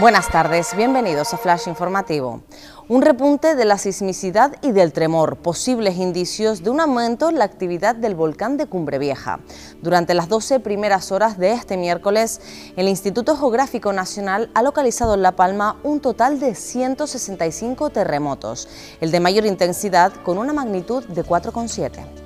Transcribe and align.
Buenas 0.00 0.28
tardes, 0.28 0.76
bienvenidos 0.76 1.34
a 1.34 1.38
Flash 1.38 1.66
Informativo. 1.66 2.42
Un 2.86 3.02
repunte 3.02 3.56
de 3.56 3.64
la 3.64 3.78
sismicidad 3.78 4.54
y 4.62 4.70
del 4.70 4.92
tremor, 4.92 5.38
posibles 5.38 5.96
indicios 5.96 6.62
de 6.62 6.70
un 6.70 6.78
aumento 6.78 7.28
en 7.28 7.36
la 7.36 7.44
actividad 7.44 7.96
del 7.96 8.14
volcán 8.14 8.56
de 8.56 8.66
Cumbre 8.66 9.00
Vieja. 9.00 9.40
Durante 9.82 10.14
las 10.14 10.28
12 10.28 10.60
primeras 10.60 11.10
horas 11.10 11.36
de 11.36 11.50
este 11.50 11.76
miércoles, 11.76 12.40
el 12.76 12.86
Instituto 12.86 13.36
Geográfico 13.36 13.92
Nacional 13.92 14.52
ha 14.54 14.62
localizado 14.62 15.14
en 15.14 15.22
La 15.22 15.34
Palma 15.34 15.80
un 15.82 15.98
total 15.98 16.38
de 16.38 16.54
165 16.54 17.90
terremotos, 17.90 18.68
el 19.00 19.10
de 19.10 19.18
mayor 19.18 19.46
intensidad 19.46 20.12
con 20.22 20.38
una 20.38 20.52
magnitud 20.52 21.04
de 21.06 21.24
4,7. 21.24 22.17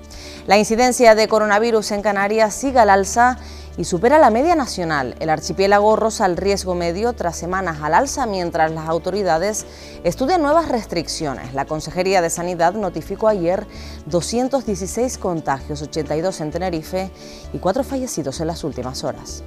La 0.46 0.58
incidencia 0.58 1.14
de 1.14 1.28
coronavirus 1.28 1.92
en 1.92 2.02
Canarias 2.02 2.52
sigue 2.52 2.80
al 2.80 2.90
alza 2.90 3.38
y 3.76 3.84
supera 3.84 4.18
la 4.18 4.30
media 4.30 4.56
nacional. 4.56 5.14
El 5.20 5.30
archipiélago 5.30 5.94
roza 5.94 6.26
el 6.26 6.36
riesgo 6.36 6.74
medio 6.74 7.12
tras 7.12 7.36
semanas 7.36 7.78
al 7.80 7.94
alza 7.94 8.26
mientras 8.26 8.72
las 8.72 8.88
autoridades 8.88 9.64
estudian 10.02 10.42
nuevas 10.42 10.68
restricciones. 10.68 11.54
La 11.54 11.66
Consejería 11.66 12.22
de 12.22 12.28
Sanidad 12.28 12.74
notificó 12.74 13.28
ayer 13.28 13.64
216 14.06 15.16
contagios, 15.18 15.80
82 15.80 16.40
en 16.40 16.50
Tenerife 16.50 17.10
y 17.52 17.58
4 17.58 17.84
fallecidos 17.84 18.40
en 18.40 18.48
las 18.48 18.64
últimas 18.64 19.04
horas. 19.04 19.44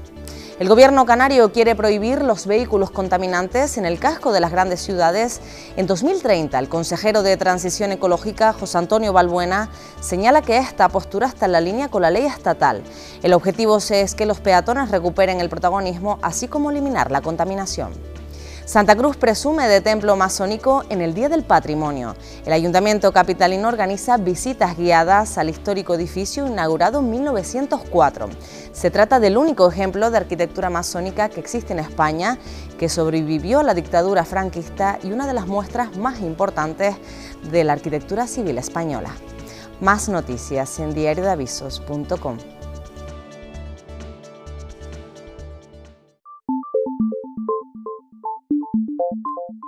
El 0.58 0.70
gobierno 0.70 1.06
canario 1.06 1.52
quiere 1.52 1.76
prohibir 1.76 2.22
los 2.22 2.48
vehículos 2.48 2.90
contaminantes 2.90 3.78
en 3.78 3.86
el 3.86 4.00
casco 4.00 4.32
de 4.32 4.40
las 4.40 4.54
grandes 4.54 4.80
ciudades. 4.80 5.42
En 5.76 5.86
2030, 5.86 6.58
el 6.58 6.70
consejero 6.70 7.24
de 7.24 7.36
Transición 7.36 7.92
Ecológica, 7.92 8.54
José 8.54 8.78
Antonio 8.78 9.12
Balbuena, 9.12 9.70
señala 10.00 10.42
que 10.42 10.56
esta 10.56 10.88
postura 10.88 11.28
está 11.28 11.48
en 11.48 11.52
la 11.52 11.60
línea 11.60 11.90
con 11.90 12.04
la 12.04 12.10
ley 12.10 12.26
estatal. 12.26 12.84
El 13.22 13.34
objetivo 13.34 13.80
es 13.80 14.16
que 14.16 14.26
los 14.26 14.40
peatones 14.40 14.92
recuperen 14.92 15.42
el 15.42 15.50
protagonismo, 15.50 16.20
así 16.22 16.48
como 16.48 16.72
eliminar 16.72 17.12
la 17.12 17.20
contaminación. 17.20 18.15
Santa 18.66 18.96
Cruz 18.96 19.16
presume 19.16 19.68
de 19.68 19.80
templo 19.80 20.16
masónico 20.16 20.84
en 20.90 21.02
el 21.02 21.14
Día 21.14 21.30
del 21.30 21.44
Patrimonio. 21.44 22.16
El 22.48 22.52
Ayuntamiento 22.52 23.14
Capitalino 23.14 23.68
organiza 23.68 24.18
visitas 24.18 24.76
guiadas 24.76 25.38
al 25.38 25.52
histórico 25.52 25.94
edificio 25.94 26.48
inaugurado 26.48 27.00
en 27.00 27.12
1904. 27.12 28.28
Se 28.74 28.90
trata 28.90 29.20
del 29.20 29.38
único 29.38 29.70
ejemplo 29.70 30.10
de 30.10 30.18
arquitectura 30.18 30.72
masónica 30.72 31.30
que 31.30 31.42
existe 31.42 31.74
en 31.74 31.80
España, 31.80 32.40
que 32.80 32.90
sobrevivió 32.90 33.60
a 33.60 33.64
la 33.64 33.76
dictadura 33.76 34.26
franquista 34.26 34.98
y 35.04 35.12
una 35.12 35.28
de 35.28 35.34
las 35.34 35.46
muestras 35.46 35.96
más 35.96 36.20
importantes 36.22 36.96
de 37.52 37.64
la 37.64 37.74
arquitectura 37.74 38.26
civil 38.26 38.58
española. 38.58 39.12
Más 39.80 40.10
noticias 40.10 40.80
en 40.80 40.92
diariodeavisos.com. 40.96 42.55
you 49.12 49.65